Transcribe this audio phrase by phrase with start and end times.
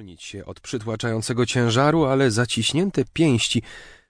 [0.00, 3.62] uwolnić się od przytłaczającego ciężaru, ale zaciśnięte pięści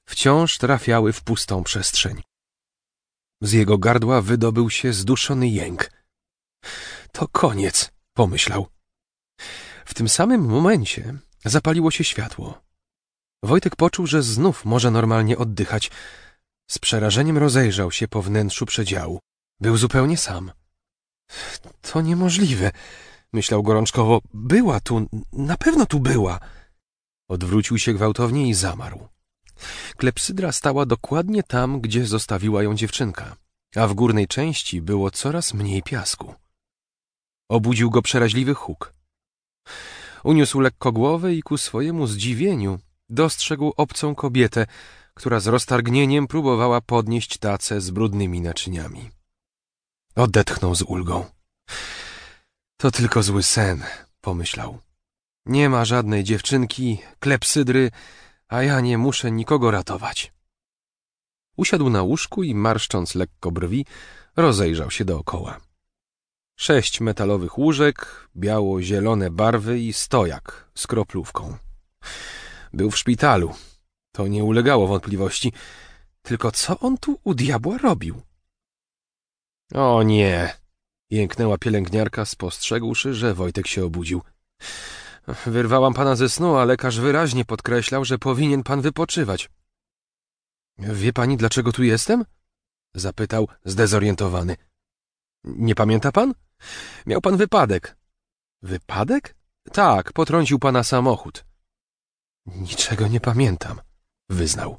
[0.05, 2.23] wciąż trafiały w pustą przestrzeń.
[3.43, 5.91] Z jego gardła wydobył się zduszony jęk.
[7.13, 8.67] To koniec, pomyślał.
[9.85, 11.15] W tym samym momencie
[11.45, 12.63] zapaliło się światło.
[13.43, 15.91] Wojtek poczuł, że znów może normalnie oddychać.
[16.71, 19.21] Z przerażeniem rozejrzał się po wnętrzu przedziału.
[19.61, 20.53] Był zupełnie sam.
[21.83, 22.71] To niemożliwe,
[23.33, 24.21] myślał gorączkowo.
[24.35, 26.41] Była tu, na pewno tu była.
[27.29, 29.09] Odwrócił się gwałtownie i zamarł.
[29.97, 33.37] Klepsydra stała dokładnie tam, gdzie zostawiła ją dziewczynka,
[33.77, 36.35] a w górnej części było coraz mniej piasku.
[37.49, 38.95] Obudził go przeraźliwy huk.
[40.25, 44.67] Uniósł lekko głowę i ku swojemu zdziwieniu dostrzegł obcą kobietę,
[45.15, 49.11] która z roztargnieniem próbowała podnieść tacę z brudnymi naczyniami.
[50.17, 51.25] Odetchnął z ulgą.
[52.81, 53.85] To tylko zły sen,
[54.21, 54.79] pomyślał.
[55.47, 57.91] Nie ma żadnej dziewczynki, klepsydry,
[58.49, 60.33] a ja nie muszę nikogo ratować.
[61.57, 63.87] Usiadł na łóżku i marszcząc lekko brwi,
[64.37, 65.61] rozejrzał się dookoła.
[66.59, 71.57] Sześć metalowych łóżek, biało-zielone barwy i stojak z kroplówką.
[72.73, 73.55] Był w szpitalu.
[74.13, 75.53] To nie ulegało wątpliwości.
[76.23, 78.23] Tylko co on tu u diabła robił?
[79.75, 80.60] O nie!
[81.11, 84.23] Jęknęła pielęgniarka, spostrzegłszy, że Wojtek się obudził.
[85.47, 89.51] Wyrwałam pana ze snu, a lekarz wyraźnie podkreślał, że powinien pan wypoczywać.
[90.79, 92.25] Wie pani, dlaczego tu jestem?
[92.95, 94.57] Zapytał zdezorientowany.
[95.45, 96.35] Nie pamięta pan?
[97.07, 97.97] Miał pan wypadek.
[98.63, 99.35] Wypadek?
[99.73, 101.45] Tak, potrącił pana samochód.
[102.47, 103.81] Niczego nie pamiętam,
[104.29, 104.79] wyznał.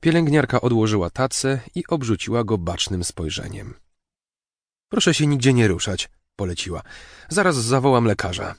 [0.00, 3.74] Pielęgniarka odłożyła tacę i obrzuciła go bacznym spojrzeniem.
[4.90, 6.82] Proszę się nigdzie nie ruszać, poleciła.
[7.28, 8.54] Zaraz zawołam lekarza.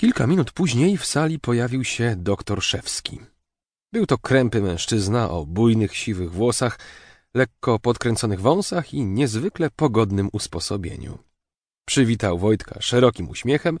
[0.00, 3.20] Kilka minut później w sali pojawił się doktor Szewski.
[3.92, 6.78] Był to krępy mężczyzna o bujnych, siwych włosach,
[7.34, 11.18] lekko podkręconych wąsach i niezwykle pogodnym usposobieniu.
[11.84, 13.78] Przywitał Wojtka szerokim uśmiechem,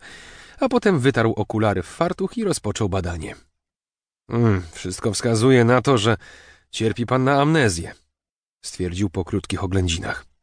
[0.60, 3.34] a potem wytarł okulary w fartuch i rozpoczął badanie.
[4.28, 6.16] Mm, wszystko wskazuje na to, że
[6.70, 7.94] cierpi pan na amnezję,
[8.64, 10.33] stwierdził po krótkich oględzinach.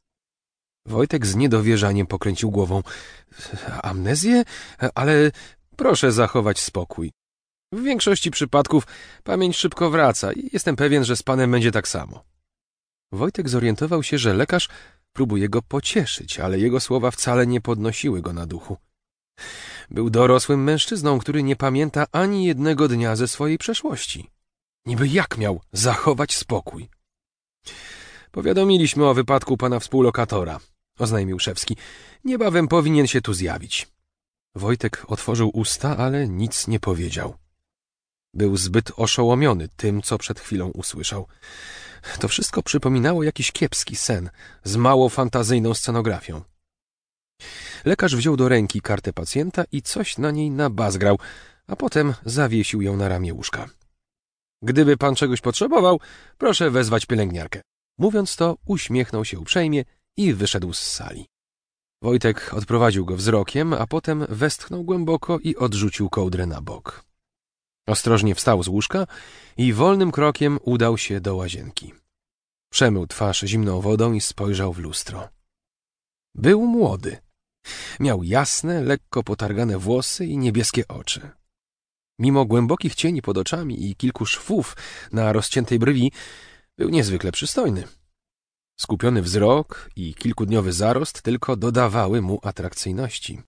[0.86, 2.84] Wojtek z niedowierzaniem pokręcił głową.
[3.84, 4.44] Amnezję?
[4.96, 5.32] Ale
[5.76, 7.12] proszę zachować spokój.
[7.74, 8.88] W większości przypadków
[9.24, 12.24] pamięć szybko wraca i jestem pewien, że z panem będzie tak samo.
[13.12, 14.70] Wojtek zorientował się, że lekarz
[15.14, 18.78] próbuje go pocieszyć, ale jego słowa wcale nie podnosiły go na duchu.
[19.90, 24.30] Był dorosłym mężczyzną, który nie pamięta ani jednego dnia ze swojej przeszłości.
[24.86, 26.90] Niby jak miał zachować spokój?
[28.32, 30.60] Powiadomiliśmy o wypadku pana współlokatora,
[31.00, 31.78] oznajmił Szewski.
[32.24, 33.88] Niebawem powinien się tu zjawić.
[34.56, 37.36] Wojtek otworzył usta, ale nic nie powiedział.
[38.34, 41.28] Był zbyt oszołomiony tym, co przed chwilą usłyszał.
[42.20, 44.30] To wszystko przypominało jakiś kiepski sen
[44.64, 46.42] z mało fantazyjną scenografią.
[47.86, 51.20] Lekarz wziął do ręki kartę pacjenta i coś na niej nabazgrał,
[51.68, 53.70] a potem zawiesił ją na ramię łóżka.
[54.62, 56.00] Gdyby pan czegoś potrzebował,
[56.38, 57.62] proszę wezwać pielęgniarkę.
[58.02, 59.84] Mówiąc to, uśmiechnął się uprzejmie
[60.18, 61.26] i wyszedł z sali.
[62.04, 67.06] Wojtek odprowadził go wzrokiem, a potem westchnął głęboko i odrzucił kołdrę na bok.
[67.88, 69.08] Ostrożnie wstał z łóżka
[69.58, 71.94] i wolnym krokiem udał się do łazienki.
[72.72, 75.30] Przemył twarz zimną wodą i spojrzał w lustro.
[76.36, 77.18] Był młody.
[78.00, 81.30] Miał jasne, lekko potargane włosy i niebieskie oczy.
[82.20, 84.78] Mimo głębokich cieni pod oczami i kilku szwów
[85.12, 86.12] na rozciętej brwi,
[86.82, 87.84] był niezwykle przystojny.
[88.80, 93.42] Skupiony wzrok i kilkudniowy zarost tylko dodawały mu atrakcyjności.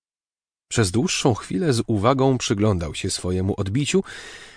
[0.68, 4.04] Przez dłuższą chwilę z uwagą przyglądał się swojemu odbiciu,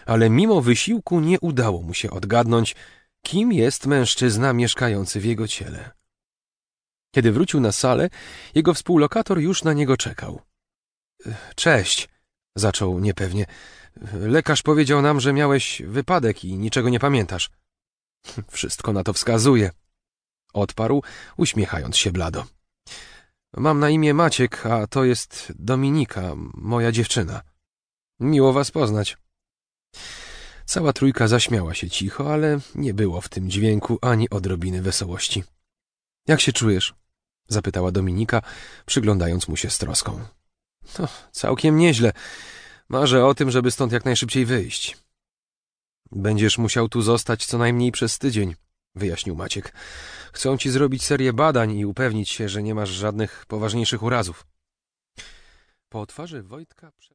[0.06, 2.76] ale mimo wysiłku nie udało mu się odgadnąć,
[3.22, 5.90] kim jest mężczyzna mieszkający w jego ciele.
[7.14, 8.10] Kiedy wrócił na salę,
[8.54, 10.40] jego współlokator już na niego czekał.
[11.54, 12.08] Cześć,
[12.56, 13.46] zaczął niepewnie.
[14.12, 17.50] Lekarz powiedział nam, że miałeś wypadek i niczego nie pamiętasz.
[18.50, 19.70] Wszystko na to wskazuje,
[20.52, 21.02] odparł,
[21.36, 22.46] uśmiechając się blado.
[23.56, 27.42] Mam na imię Maciek, a to jest Dominika, moja dziewczyna.
[28.20, 29.16] Miło was poznać.
[30.64, 35.44] Cała trójka zaśmiała się cicho, ale nie było w tym dźwięku ani odrobiny wesołości.
[36.26, 36.94] Jak się czujesz?
[37.48, 38.42] zapytała Dominika,
[38.86, 40.20] przyglądając mu się z troską.
[40.94, 42.12] To całkiem nieźle.
[42.88, 45.05] Marzę o tym, żeby stąd jak najszybciej wyjść.
[46.12, 48.54] Będziesz musiał tu zostać co najmniej przez tydzień,
[48.94, 49.72] wyjaśnił Maciek.
[50.32, 54.46] Chcą ci zrobić serię badań i upewnić się, że nie masz żadnych poważniejszych urazów.
[55.88, 56.92] Po twarzy Wojtka...